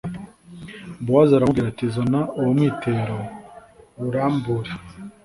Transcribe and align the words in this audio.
bowazi 1.05 1.33
aramubwira 1.33 1.67
ati 1.69 1.85
zana 1.95 2.19
uwo 2.39 2.49
mwitero 2.57 3.17
uwurambure 3.97 4.71